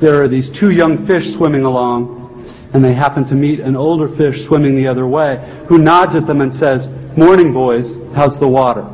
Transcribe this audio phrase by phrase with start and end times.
[0.00, 4.08] there are these two young fish swimming along, and they happen to meet an older
[4.08, 8.46] fish swimming the other way, who nods at them and says, Morning, boys, how's the
[8.46, 8.86] water?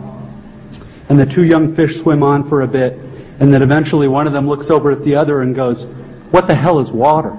[1.09, 2.98] And the two young fish swim on for a bit,
[3.40, 5.85] and then eventually one of them looks over at the other and goes,
[6.31, 7.37] What the hell is water?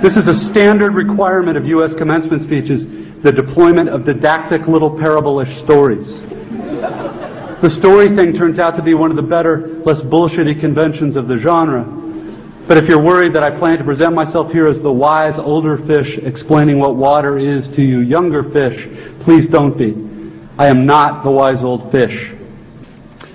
[0.00, 1.94] This is a standard requirement of U.S.
[1.94, 2.86] commencement speeches,
[3.22, 6.20] the deployment of didactic little parable-ish stories.
[7.64, 11.28] The story thing turns out to be one of the better, less bullshitty conventions of
[11.28, 11.82] the genre.
[12.66, 15.78] But if you're worried that I plan to present myself here as the wise older
[15.78, 18.86] fish explaining what water is to you younger fish,
[19.20, 19.96] please don't be.
[20.58, 22.34] I am not the wise old fish.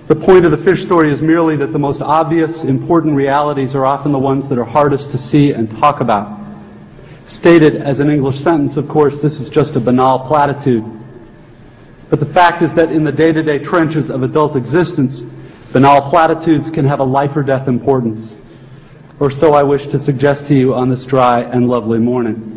[0.06, 3.88] The point of the fish story is merely that the most obvious, important realities are
[3.88, 6.40] often the ones that are hardest to see and talk about.
[7.26, 10.99] Stated as an English sentence, of course, this is just a banal platitude.
[12.10, 15.22] But the fact is that in the day-to-day trenches of adult existence,
[15.72, 18.36] banal platitudes can have a life or death importance.
[19.20, 22.56] Or so I wish to suggest to you on this dry and lovely morning.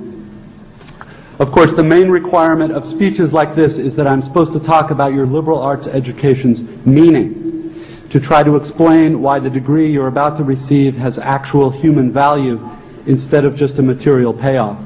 [1.39, 4.91] Of course, the main requirement of speeches like this is that I'm supposed to talk
[4.91, 7.75] about your liberal arts education's meaning,
[8.11, 12.61] to try to explain why the degree you're about to receive has actual human value
[13.07, 14.79] instead of just a material payoff.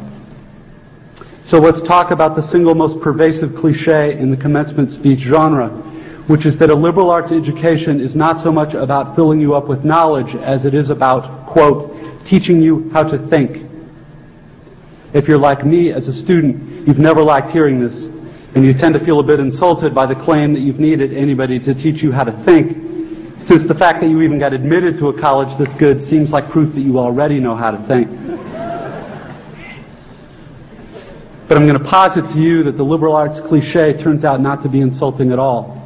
[1.47, 5.69] So let's talk about the single most pervasive cliche in the commencement speech genre,
[6.27, 9.69] which is that a liberal arts education is not so much about filling you up
[9.69, 13.65] with knowledge as it is about, quote, teaching you how to think.
[15.13, 18.07] If you're like me as a student, you've never liked hearing this,
[18.57, 21.61] and you tend to feel a bit insulted by the claim that you've needed anybody
[21.61, 25.11] to teach you how to think, since the fact that you even got admitted to
[25.11, 28.11] a college this good seems like proof that you already know how to think.
[31.49, 34.63] But I'm going to posit to you that the liberal arts cliche turns out not
[34.63, 35.83] to be insulting at all.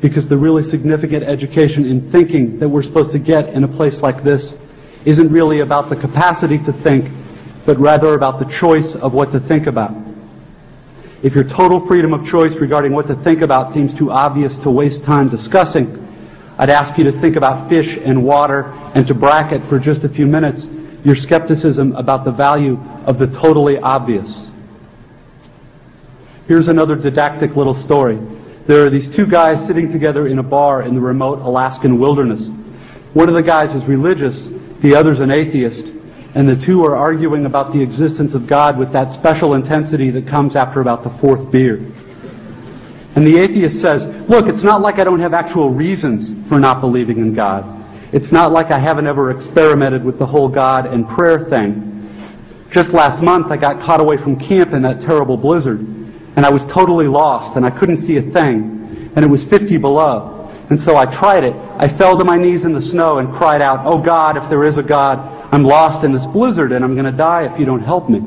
[0.00, 4.02] Because the really significant education in thinking that we're supposed to get in a place
[4.02, 4.56] like this
[5.04, 7.10] isn't really about the capacity to think,
[7.64, 9.94] but rather about the choice of what to think about.
[11.22, 14.70] If your total freedom of choice regarding what to think about seems too obvious to
[14.70, 16.00] waste time discussing,
[16.58, 18.64] I'd ask you to think about fish and water
[18.94, 20.66] and to bracket for just a few minutes
[21.04, 24.38] your skepticism about the value of the totally obvious.
[26.46, 28.18] Here's another didactic little story.
[28.66, 32.48] There are these two guys sitting together in a bar in the remote Alaskan wilderness.
[33.14, 34.50] One of the guys is religious,
[34.80, 35.86] the other's an atheist,
[36.34, 40.26] and the two are arguing about the existence of God with that special intensity that
[40.26, 41.76] comes after about the fourth beer.
[43.16, 46.82] And the atheist says, look, it's not like I don't have actual reasons for not
[46.82, 47.64] believing in God.
[48.12, 51.90] It's not like I haven't ever experimented with the whole God and prayer thing.
[52.70, 56.03] Just last month, I got caught away from camp in that terrible blizzard,
[56.36, 59.76] and I was totally lost, and I couldn't see a thing, and it was 50
[59.78, 60.50] below.
[60.70, 61.54] And so I tried it.
[61.76, 64.64] I fell to my knees in the snow and cried out, Oh God, if there
[64.64, 65.18] is a God,
[65.52, 68.22] I'm lost in this blizzard, and I'm going to die if you don't help me.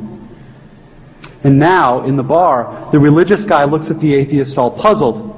[1.44, 5.34] And now, in the bar, the religious guy looks at the atheist all puzzled.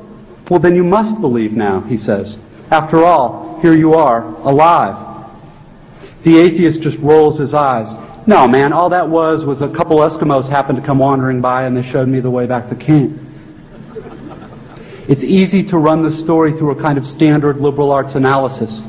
[0.49, 2.37] Well, then you must believe now, he says.
[2.71, 5.29] After all, here you are, alive.
[6.23, 7.93] The atheist just rolls his eyes.
[8.29, 11.75] No, man, all that was was a couple Eskimos happened to come wandering by and
[11.75, 13.19] they showed me the way back to camp.
[15.07, 18.83] It's easy to run the story through a kind of standard liberal arts analysis.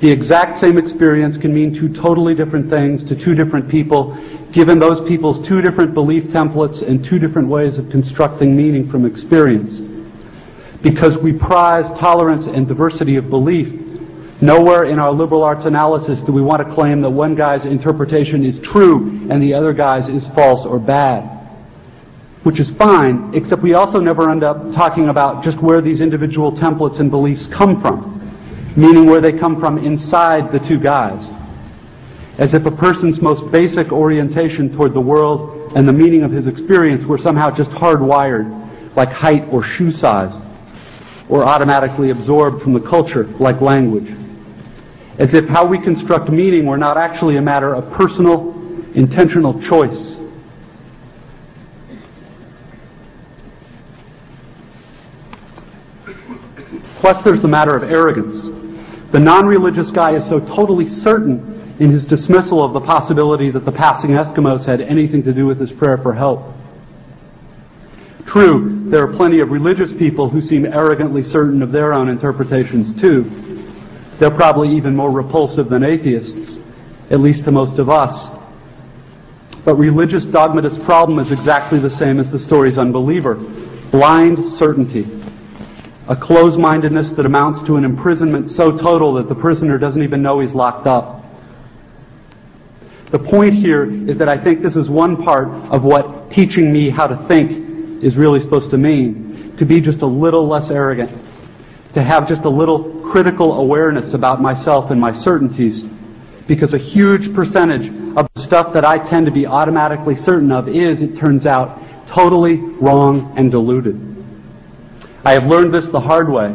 [0.00, 4.18] The exact same experience can mean two totally different things to two different people,
[4.52, 9.06] given those people's two different belief templates and two different ways of constructing meaning from
[9.06, 9.80] experience.
[10.82, 13.89] Because we prize tolerance and diversity of belief,
[14.40, 18.44] nowhere in our liberal arts analysis do we want to claim that one guy's interpretation
[18.44, 21.38] is true and the other guy's is false or bad.
[22.42, 26.52] Which is fine, except we also never end up talking about just where these individual
[26.52, 28.20] templates and beliefs come from
[28.76, 31.28] meaning where they come from inside the two guys.
[32.38, 36.46] As if a person's most basic orientation toward the world and the meaning of his
[36.46, 40.32] experience were somehow just hardwired, like height or shoe size,
[41.28, 44.10] or automatically absorbed from the culture, like language.
[45.20, 48.54] As if how we construct meaning were not actually a matter of personal,
[48.94, 50.16] intentional choice.
[57.00, 58.48] Plus, there's the matter of arrogance.
[59.10, 63.72] The non-religious guy is so totally certain in his dismissal of the possibility that the
[63.72, 66.50] passing Eskimos had anything to do with his prayer for help.
[68.24, 72.98] True, there are plenty of religious people who seem arrogantly certain of their own interpretations
[72.98, 73.59] too.
[74.20, 76.58] They're probably even more repulsive than atheists,
[77.10, 78.28] at least to most of us.
[79.64, 83.34] But religious dogmatist problem is exactly the same as the story's unbeliever.
[83.34, 85.06] Blind certainty.
[86.10, 90.40] a close-mindedness that amounts to an imprisonment so total that the prisoner doesn't even know
[90.40, 91.24] he's locked up.
[93.12, 96.90] The point here is that I think this is one part of what teaching me
[96.90, 99.54] how to think is really supposed to mean.
[99.58, 101.12] To be just a little less arrogant.
[101.94, 105.82] To have just a little critical awareness about myself and my certainties.
[106.46, 110.68] Because a huge percentage of the stuff that I tend to be automatically certain of
[110.68, 113.98] is, it turns out, totally wrong and deluded.
[115.24, 116.54] I have learned this the hard way,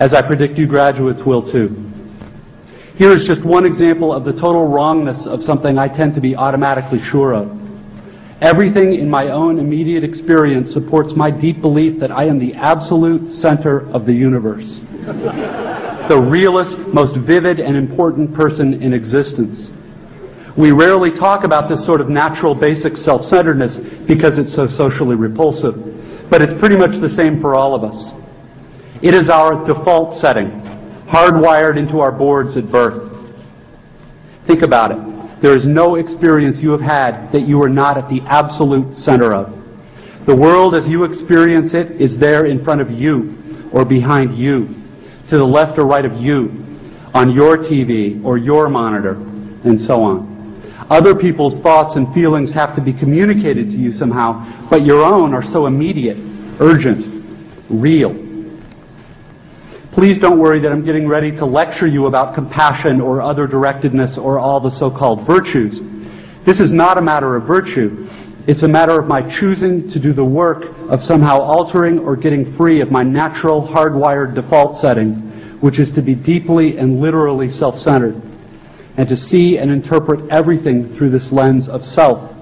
[0.00, 1.92] as I predict you graduates will too.
[2.96, 6.36] Here is just one example of the total wrongness of something I tend to be
[6.36, 7.63] automatically sure of.
[8.40, 13.30] Everything in my own immediate experience supports my deep belief that I am the absolute
[13.30, 14.78] center of the universe.
[16.08, 19.70] the realest, most vivid, and important person in existence.
[20.56, 25.94] We rarely talk about this sort of natural basic self-centeredness because it's so socially repulsive
[26.30, 28.12] but it's pretty much the same for all of us.
[29.02, 30.50] It is our default setting,
[31.06, 33.12] hardwired into our boards at birth.
[34.46, 35.13] Think about it.
[35.44, 39.34] There is no experience you have had that you are not at the absolute center
[39.34, 39.54] of.
[40.24, 44.74] The world as you experience it is there in front of you or behind you,
[45.28, 46.80] to the left or right of you,
[47.12, 49.16] on your TV or your monitor,
[49.64, 50.62] and so on.
[50.88, 55.34] Other people's thoughts and feelings have to be communicated to you somehow, but your own
[55.34, 56.16] are so immediate,
[56.58, 57.22] urgent,
[57.68, 58.14] real.
[59.94, 64.20] Please don't worry that I'm getting ready to lecture you about compassion or other directedness
[64.20, 65.80] or all the so-called virtues.
[66.44, 68.08] This is not a matter of virtue.
[68.48, 72.44] It's a matter of my choosing to do the work of somehow altering or getting
[72.44, 75.14] free of my natural hardwired default setting,
[75.60, 78.20] which is to be deeply and literally self-centered
[78.96, 82.34] and to see and interpret everything through this lens of self.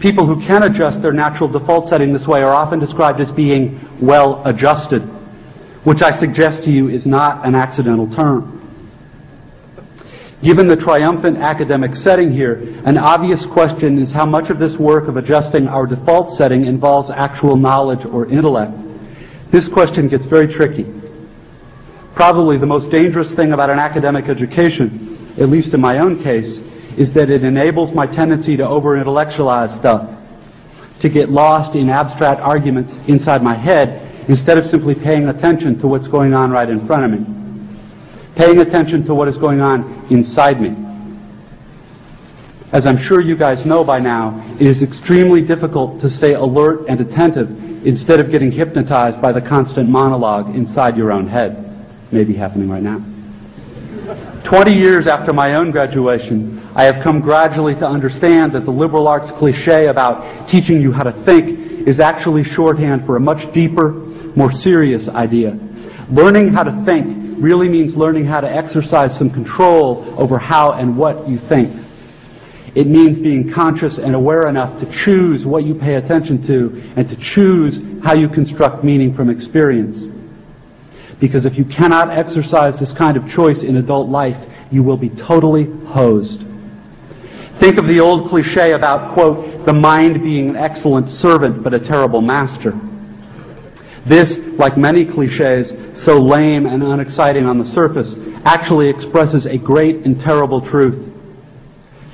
[0.00, 3.78] People who can adjust their natural default setting this way are often described as being
[4.00, 5.08] well adjusted,
[5.86, 8.52] which I suggest to you is not an accidental term.
[10.42, 12.54] Given the triumphant academic setting here,
[12.84, 17.10] an obvious question is how much of this work of adjusting our default setting involves
[17.10, 18.76] actual knowledge or intellect.
[19.52, 20.92] This question gets very tricky.
[22.16, 26.58] Probably the most dangerous thing about an academic education at least in my own case,
[26.96, 30.10] is that it enables my tendency to over-intellectualize stuff,
[31.00, 35.86] to get lost in abstract arguments inside my head instead of simply paying attention to
[35.86, 37.26] what's going on right in front of me.
[38.34, 40.76] Paying attention to what is going on inside me.
[42.72, 46.86] As I'm sure you guys know by now, it is extremely difficult to stay alert
[46.88, 51.62] and attentive instead of getting hypnotized by the constant monologue inside your own head.
[52.10, 53.02] Maybe happening right now.
[54.42, 59.08] Twenty years after my own graduation, I have come gradually to understand that the liberal
[59.08, 63.92] arts cliche about teaching you how to think is actually shorthand for a much deeper,
[63.92, 65.58] more serious idea.
[66.10, 70.96] Learning how to think really means learning how to exercise some control over how and
[70.96, 71.74] what you think.
[72.74, 77.08] It means being conscious and aware enough to choose what you pay attention to and
[77.08, 80.04] to choose how you construct meaning from experience.
[81.18, 85.08] Because if you cannot exercise this kind of choice in adult life, you will be
[85.08, 86.45] totally hosed.
[87.56, 91.80] Think of the old cliche about, quote, the mind being an excellent servant but a
[91.80, 92.78] terrible master.
[94.04, 98.14] This, like many cliches, so lame and unexciting on the surface,
[98.44, 101.12] actually expresses a great and terrible truth.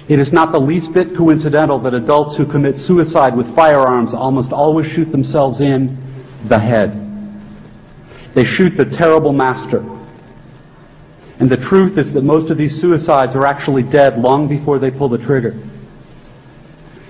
[0.09, 4.52] It is not the least bit coincidental that adults who commit suicide with firearms almost
[4.52, 5.99] always shoot themselves in
[6.45, 6.99] the head.
[8.35, 9.85] They shoot the terrible master.
[11.43, 14.93] And the truth is that most of these suicides are actually dead long before they
[14.93, 15.57] pull the trigger.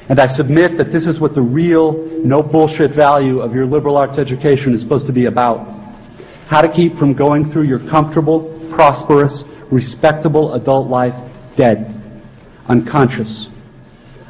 [0.09, 1.93] And I submit that this is what the real,
[2.25, 5.69] no bullshit value of your liberal arts education is supposed to be about.
[6.47, 11.15] How to keep from going through your comfortable, prosperous, respectable adult life
[11.57, 11.95] dead,
[12.67, 13.51] unconscious,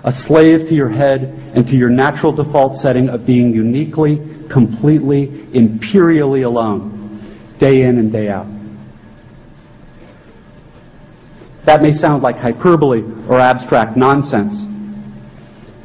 [0.03, 4.17] a slave to your head and to your natural default setting of being uniquely
[4.49, 7.21] completely, imperially alone,
[7.61, 8.49] day in and day out.
[11.65, 14.67] That may sound like hyperbole or abstract nonsense.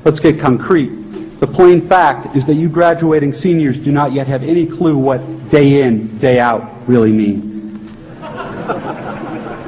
[0.03, 1.39] Let's get concrete.
[1.39, 5.49] The plain fact is that you graduating seniors do not yet have any clue what
[5.51, 7.61] day in, day out really means.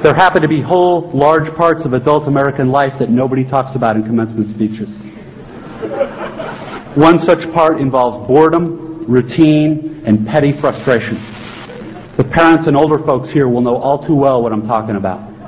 [0.01, 3.95] there happen to be whole, large parts of adult American life that nobody talks about
[3.95, 4.89] in commencement speeches.
[6.95, 11.19] One such part involves boredom, routine, and petty frustration.
[12.17, 15.38] The parents and older folks here will know all too well what I'm talking about.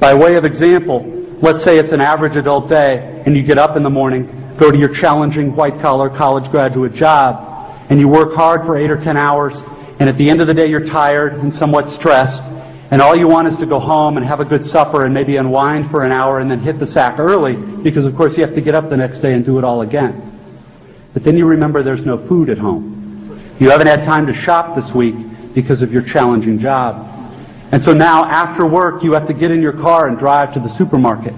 [0.00, 1.04] By way of example,
[1.42, 4.70] let's say it's an average adult day and you get up in the morning, go
[4.70, 8.96] to your challenging white collar college graduate job, and you work hard for eight or
[8.96, 9.62] ten hours,
[9.98, 12.42] and at the end of the day you're tired and somewhat stressed,
[12.90, 15.36] and all you want is to go home and have a good supper and maybe
[15.36, 18.54] unwind for an hour and then hit the sack early, because of course you have
[18.54, 20.40] to get up the next day and do it all again.
[21.12, 23.38] But then you remember there's no food at home.
[23.60, 25.16] You haven't had time to shop this week
[25.52, 27.09] because of your challenging job.
[27.72, 30.60] And so now, after work, you have to get in your car and drive to
[30.60, 31.34] the supermarket.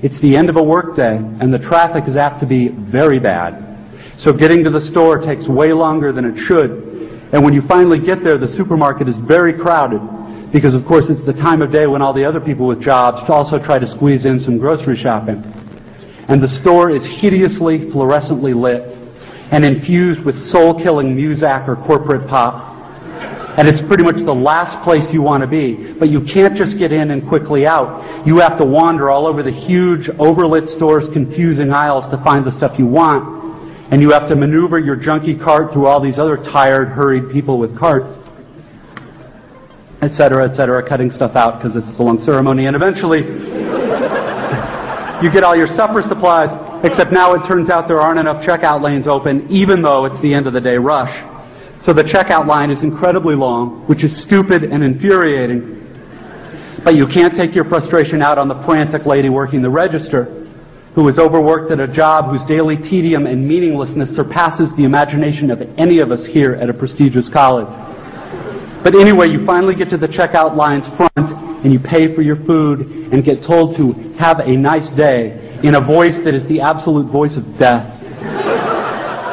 [0.00, 3.78] It's the end of a workday, and the traffic is apt to be very bad.
[4.16, 7.28] So getting to the store takes way longer than it should.
[7.32, 11.22] And when you finally get there, the supermarket is very crowded because, of course, it's
[11.22, 14.24] the time of day when all the other people with jobs also try to squeeze
[14.24, 15.42] in some grocery shopping.
[16.28, 18.96] And the store is hideously fluorescently lit
[19.50, 22.71] and infused with soul-killing Muzak or corporate pop.
[23.56, 25.74] And it's pretty much the last place you want to be.
[25.74, 28.26] But you can't just get in and quickly out.
[28.26, 32.52] You have to wander all over the huge, overlit store's confusing aisles to find the
[32.52, 33.42] stuff you want.
[33.90, 37.58] And you have to maneuver your junky cart through all these other tired, hurried people
[37.58, 38.10] with carts,
[40.00, 42.64] etc., etc., cutting stuff out because it's a long ceremony.
[42.64, 43.18] And eventually,
[45.22, 46.50] you get all your supper supplies,
[46.84, 50.32] except now it turns out there aren't enough checkout lanes open, even though it's the
[50.32, 51.31] end of the day rush.
[51.82, 55.80] So the checkout line is incredibly long, which is stupid and infuriating.
[56.84, 60.46] But you can't take your frustration out on the frantic lady working the register,
[60.94, 65.60] who is overworked at a job whose daily tedium and meaninglessness surpasses the imagination of
[65.76, 67.66] any of us here at a prestigious college.
[68.84, 71.32] But anyway, you finally get to the checkout line's front
[71.64, 75.74] and you pay for your food and get told to have a nice day in
[75.74, 78.01] a voice that is the absolute voice of death.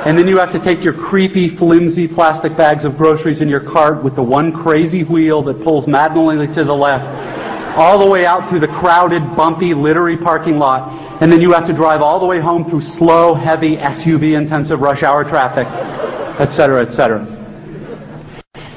[0.05, 3.59] And then you have to take your creepy, flimsy plastic bags of groceries in your
[3.59, 8.25] cart with the one crazy wheel that pulls maddeningly to the left, all the way
[8.25, 11.21] out through the crowded, bumpy, littery parking lot.
[11.21, 15.03] And then you have to drive all the way home through slow, heavy, SUV-intensive rush
[15.03, 15.67] hour traffic,
[16.39, 17.25] etc., etc.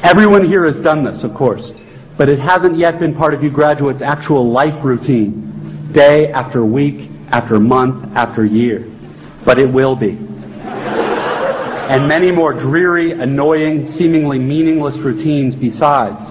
[0.02, 1.72] Everyone here has done this, of course,
[2.16, 7.08] but it hasn't yet been part of you graduates' actual life routine, day after week,
[7.28, 8.84] after month, after year.
[9.44, 10.18] But it will be
[11.92, 16.24] and many more dreary, annoying, seemingly meaningless routines besides.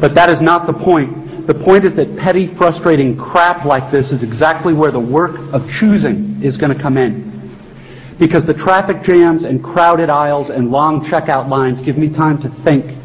[0.00, 1.48] But that is not the point.
[1.48, 5.68] The point is that petty, frustrating crap like this is exactly where the work of
[5.68, 7.50] choosing is going to come in.
[8.20, 12.48] Because the traffic jams and crowded aisles and long checkout lines give me time to
[12.48, 12.96] think.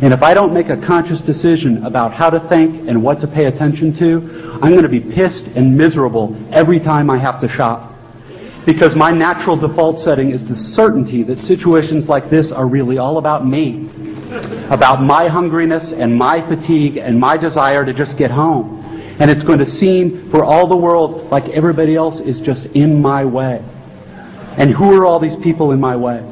[0.00, 3.26] And if I don't make a conscious decision about how to think and what to
[3.26, 7.48] pay attention to, I'm going to be pissed and miserable every time I have to
[7.48, 7.95] shop
[8.66, 13.16] because my natural default setting is the certainty that situations like this are really all
[13.16, 13.88] about me,
[14.68, 18.82] about my hungriness and my fatigue and my desire to just get home.
[19.20, 23.00] And it's going to seem for all the world like everybody else is just in
[23.00, 23.64] my way.
[24.58, 26.24] And who are all these people in my way?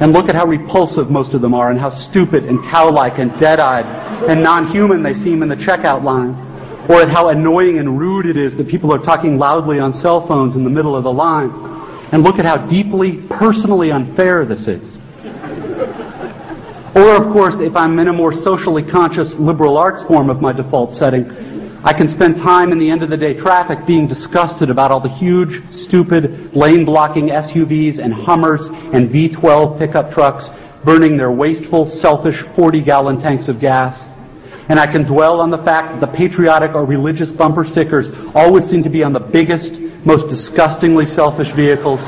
[0.00, 3.38] And look at how repulsive most of them are and how stupid and cow-like and
[3.38, 3.84] dead-eyed
[4.28, 6.34] and non-human they seem in the checkout line.
[6.88, 10.26] Or at how annoying and rude it is that people are talking loudly on cell
[10.26, 11.73] phones in the middle of the line.
[12.12, 14.88] And look at how deeply personally unfair this is.
[16.94, 20.52] Or, of course, if I'm in a more socially conscious liberal arts form of my
[20.52, 24.70] default setting, I can spend time in the end of the day traffic being disgusted
[24.70, 30.50] about all the huge, stupid, lane blocking SUVs and Hummers and V12 pickup trucks
[30.84, 34.06] burning their wasteful, selfish 40 gallon tanks of gas.
[34.68, 38.64] And I can dwell on the fact that the patriotic or religious bumper stickers always
[38.64, 42.04] seem to be on the biggest, most disgustingly selfish vehicles,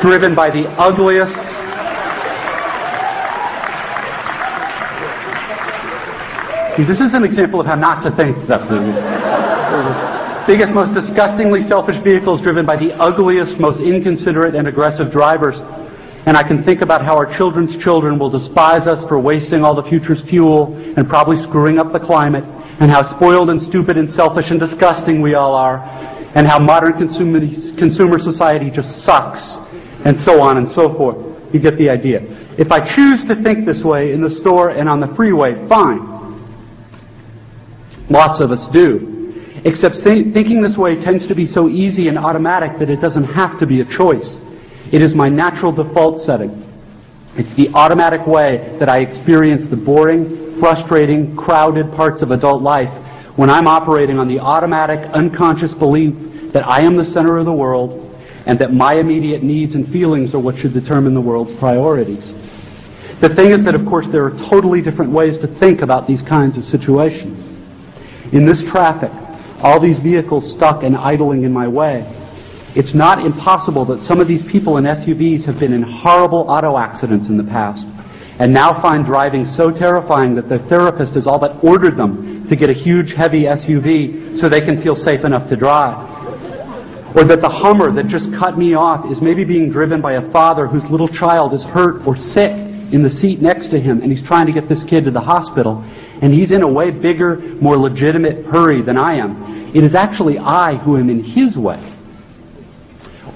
[0.00, 1.44] driven by the ugliest,
[6.76, 8.36] See, this is an example of how not to think.
[10.46, 15.62] biggest, most disgustingly selfish vehicles driven by the ugliest, most inconsiderate and aggressive drivers.
[16.26, 19.72] And I can think about how our children's children will despise us for wasting all
[19.72, 22.44] the future's fuel and probably screwing up the climate,
[22.78, 25.78] and how spoiled and stupid and selfish and disgusting we all are,
[26.36, 27.40] and how modern consumer,
[27.78, 29.58] consumer society just sucks,
[30.04, 31.16] and so on and so forth.
[31.50, 32.24] You get the idea.
[32.58, 36.44] If I choose to think this way in the store and on the freeway, fine.
[38.10, 39.42] Lots of us do.
[39.64, 43.58] Except thinking this way tends to be so easy and automatic that it doesn't have
[43.60, 44.38] to be a choice.
[44.92, 46.62] It is my natural default setting.
[47.38, 52.92] It's the automatic way that I experience the boring, frustrating, crowded parts of adult life
[53.36, 57.52] when I'm operating on the automatic, unconscious belief that I am the center of the
[57.52, 58.02] world
[58.46, 62.32] and that my immediate needs and feelings are what should determine the world's priorities.
[63.20, 66.22] The thing is that, of course, there are totally different ways to think about these
[66.22, 67.52] kinds of situations.
[68.32, 69.12] In this traffic,
[69.62, 72.06] all these vehicles stuck and idling in my way,
[72.76, 76.76] It's not impossible that some of these people in SUVs have been in horrible auto
[76.76, 77.88] accidents in the past
[78.38, 82.56] and now find driving so terrifying that their therapist has all but ordered them to
[82.56, 86.14] get a huge, heavy SUV so they can feel safe enough to drive.
[87.16, 90.30] Or that the Hummer that just cut me off is maybe being driven by a
[90.30, 92.52] father whose little child is hurt or sick
[92.92, 95.20] in the seat next to him and he's trying to get this kid to the
[95.20, 95.82] hospital
[96.20, 99.74] and he's in a way bigger, more legitimate hurry than I am.
[99.74, 101.80] It is actually I who am in his way.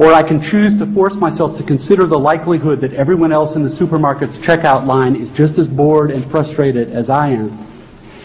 [0.01, 3.63] Or I can choose to force myself to consider the likelihood that everyone else in
[3.63, 7.67] the supermarket's checkout line is just as bored and frustrated as I am.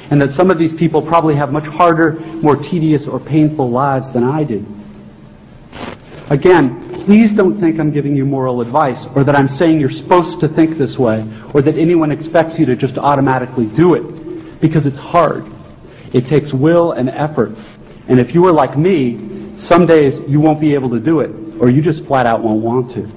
[0.10, 4.14] And that some of these people probably have much harder, more tedious or painful lives
[4.14, 4.66] than I do.
[6.30, 10.40] Again, please don't think I'm giving you moral advice or that I'm saying you're supposed
[10.40, 14.86] to think this way or that anyone expects you to just automatically do it because
[14.86, 15.46] it's hard.
[16.14, 17.52] It takes will and effort.
[18.08, 21.32] And if you are like me, some days you won't be able to do it
[21.60, 23.10] or you just flat out won't want to.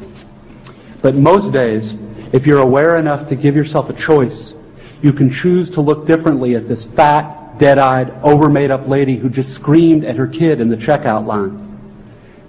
[1.02, 1.94] But most days,
[2.32, 4.54] if you're aware enough to give yourself a choice,
[5.02, 9.54] you can choose to look differently at this fat, dead-eyed, over-made up lady who just
[9.54, 11.64] screamed at her kid in the checkout line.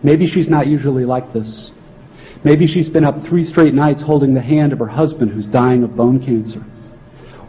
[0.01, 1.71] Maybe she's not usually like this.
[2.43, 5.83] Maybe she's been up three straight nights holding the hand of her husband who's dying
[5.83, 6.63] of bone cancer.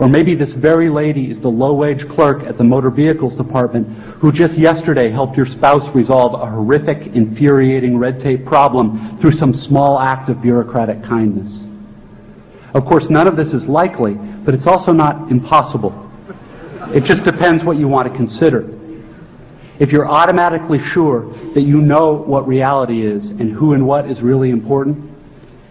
[0.00, 3.87] Or maybe this very lady is the low-wage clerk at the motor vehicles department
[4.21, 9.52] who just yesterday helped your spouse resolve a horrific, infuriating red tape problem through some
[9.52, 11.54] small act of bureaucratic kindness.
[12.73, 16.11] Of course, none of this is likely, but it's also not impossible.
[16.95, 18.73] It just depends what you want to consider.
[19.78, 24.23] If you're automatically sure that you know what reality is and who and what is
[24.23, 25.12] really important,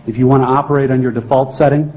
[0.05, 1.93] if you want to operate on your default setting,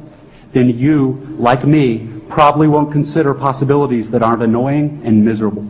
[0.53, 5.67] then you, like me, probably won't consider possibilities that aren't annoying and miserable.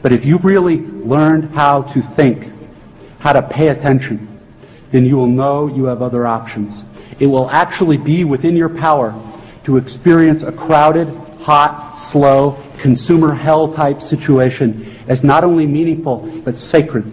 [0.00, 2.50] But if you've really learned how to think,
[3.18, 4.28] how to pay attention,
[4.92, 6.84] then you will know you have other options.
[7.18, 9.12] It will actually be within your power
[9.64, 11.08] to experience a crowded,
[11.42, 17.10] hot, slow, consumer hell type situation as not only meaningful, but sacred.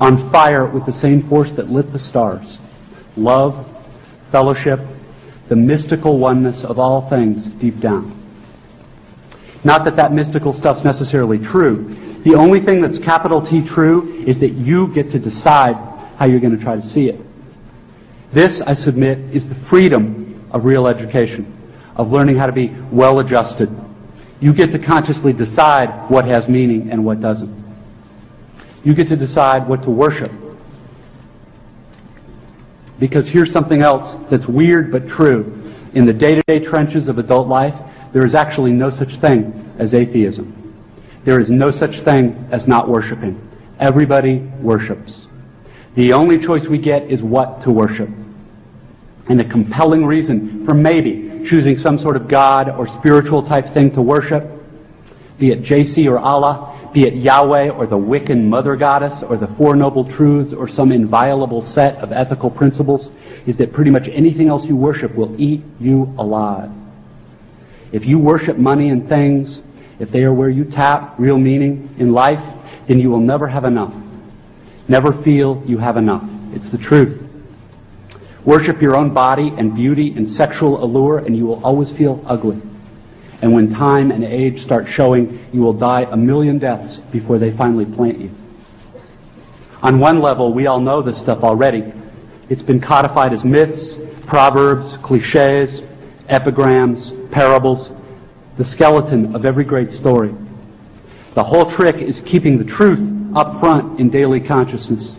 [0.00, 2.58] On fire with the same force that lit the stars.
[3.16, 3.64] Love,
[4.32, 4.80] fellowship,
[5.48, 8.20] the mystical oneness of all things deep down.
[9.62, 11.94] Not that that mystical stuff's necessarily true.
[12.22, 15.76] The only thing that's capital T true is that you get to decide
[16.16, 17.20] how you're going to try to see it.
[18.32, 21.52] This, I submit, is the freedom of real education,
[21.96, 23.70] of learning how to be well adjusted.
[24.40, 27.64] You get to consciously decide what has meaning and what doesn't.
[28.82, 30.30] You get to decide what to worship
[32.98, 35.72] because here's something else that's weird but true.
[35.94, 37.74] In the day-to-day trenches of adult life,
[38.12, 40.74] there is actually no such thing as atheism.
[41.24, 43.40] There is no such thing as not worshiping.
[43.78, 45.26] Everybody worships.
[45.94, 48.10] The only choice we get is what to worship.
[49.28, 53.92] And a compelling reason for maybe choosing some sort of God or spiritual type thing
[53.92, 54.50] to worship,
[55.38, 59.48] be it JC or Allah, be it Yahweh or the Wiccan mother goddess or the
[59.48, 63.10] Four Noble Truths or some inviolable set of ethical principles,
[63.46, 66.70] is that pretty much anything else you worship will eat you alive.
[67.90, 69.60] If you worship money and things,
[69.98, 72.44] if they are where you tap real meaning in life,
[72.86, 73.94] then you will never have enough.
[74.86, 76.28] Never feel you have enough.
[76.52, 77.20] It's the truth.
[78.44, 82.60] Worship your own body and beauty and sexual allure and you will always feel ugly.
[83.42, 87.50] And when time and age start showing, you will die a million deaths before they
[87.50, 88.30] finally plant you.
[89.82, 91.92] On one level, we all know this stuff already.
[92.48, 95.82] It's been codified as myths, proverbs, cliches,
[96.28, 97.90] epigrams, parables,
[98.56, 100.34] the skeleton of every great story.
[101.34, 105.14] The whole trick is keeping the truth up front in daily consciousness.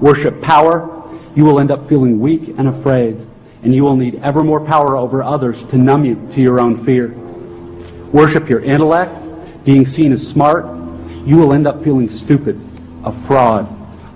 [0.00, 3.24] Worship power, you will end up feeling weak and afraid
[3.62, 6.84] and you will need ever more power over others to numb you to your own
[6.84, 7.08] fear.
[8.12, 10.66] Worship your intellect, being seen as smart,
[11.26, 12.60] you will end up feeling stupid,
[13.04, 13.68] a fraud,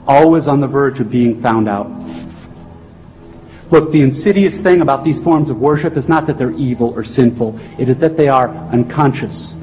[0.07, 1.91] always on the verge of being found out.
[3.71, 7.05] Look, the insidious thing about these forms of worship is not that they're evil or
[7.05, 7.59] sinful.
[7.79, 9.55] It is that they are unconscious.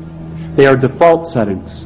[0.56, 1.86] They are default settings.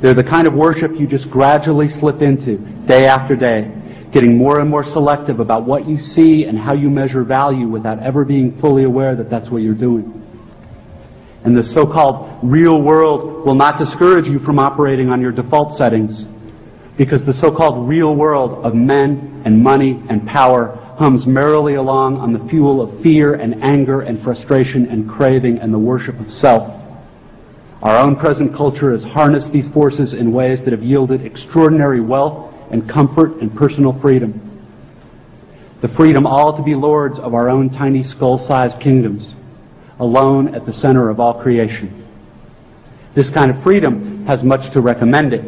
[0.00, 3.70] They're the kind of worship you just gradually slip into day after day
[4.12, 7.98] getting more and more selective about what you see and how you measure value without
[8.02, 10.18] ever being fully aware that that's what you're doing.
[11.44, 16.24] And the so-called real world will not discourage you from operating on your default settings
[16.96, 22.34] because the so-called real world of men and money and power hums merrily along on
[22.34, 26.78] the fuel of fear and anger and frustration and craving and the worship of self.
[27.82, 32.51] Our own present culture has harnessed these forces in ways that have yielded extraordinary wealth
[32.72, 34.48] and comfort and personal freedom.
[35.82, 39.32] The freedom all to be lords of our own tiny skull-sized kingdoms,
[40.00, 42.06] alone at the center of all creation.
[43.14, 45.44] This kind of freedom has much to recommend it.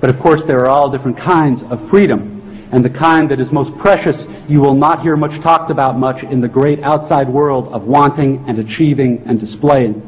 [0.00, 2.68] But of course there are all different kinds of freedom.
[2.72, 6.22] And the kind that is most precious you will not hear much talked about much
[6.22, 10.06] in the great outside world of wanting and achieving and displaying.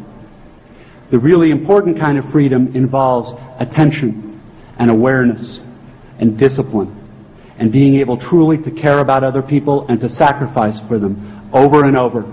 [1.10, 4.40] The really important kind of freedom involves attention
[4.78, 5.60] and awareness
[6.18, 6.98] and discipline
[7.58, 11.84] and being able truly to care about other people and to sacrifice for them over
[11.84, 12.24] and over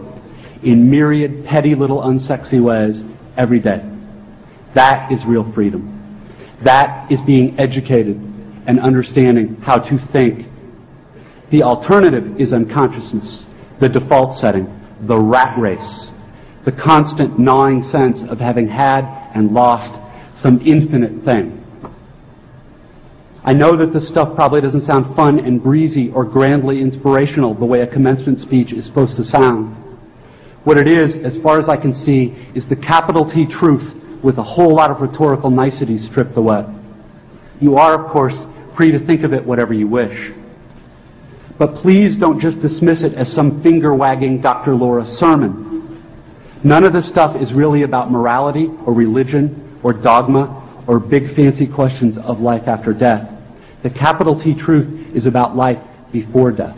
[0.64, 3.04] in myriad petty little unsexy ways
[3.38, 3.84] every day.
[4.74, 6.24] That is real freedom.
[6.62, 8.18] That is being educated
[8.66, 10.48] and understanding how to think.
[11.50, 13.46] The alternative is unconsciousness,
[13.80, 16.12] the default setting, the rat race,
[16.66, 19.94] the constant gnawing sense of having had and lost
[20.34, 21.59] some infinite thing.
[23.44, 27.66] I know that this stuff probably doesn't sound fun and breezy or grandly inspirational the
[27.66, 29.76] way a commencement speech is supposed to sound.
[30.66, 34.38] What it is, as far as I can see, is the capital T truth with
[34.38, 36.66] a whole lot of rhetorical niceties stripped away.
[37.62, 40.34] You are, of course, free to think of it whatever you wish.
[41.58, 44.76] But please don't just dismiss it as some finger-wagging Dr.
[44.76, 46.04] Laura sermon.
[46.62, 50.59] None of this stuff is really about morality or religion or dogma
[50.90, 53.32] or big fancy questions of life after death.
[53.84, 55.80] The capital T truth is about life
[56.12, 56.76] before death.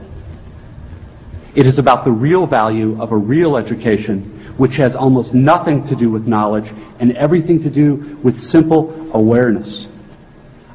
[1.56, 5.96] It is about the real value of a real education, which has almost nothing to
[5.96, 6.70] do with knowledge
[7.00, 9.88] and everything to do with simple awareness.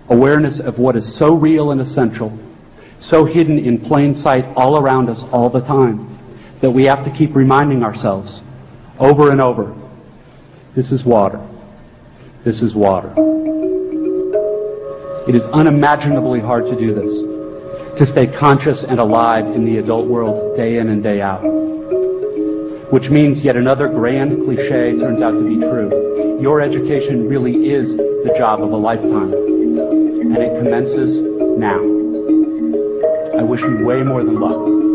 [0.09, 2.39] Awareness of what is so real and essential,
[3.01, 6.19] so hidden in plain sight all around us all the time,
[6.63, 8.43] that we have to keep reminding ourselves
[8.99, 9.77] over and over,
[10.75, 11.47] this is water.
[12.47, 13.13] This is water.
[15.27, 20.07] It is unimaginably hard to do this, to stay conscious and alive in the adult
[20.07, 21.41] world day in and day out.
[22.93, 26.39] Which means yet another grand cliche turns out to be true.
[26.41, 29.33] Your education really is the job of a lifetime.
[29.33, 31.19] And it commences
[31.59, 31.81] now.
[33.41, 34.86] I wish you way more than luck.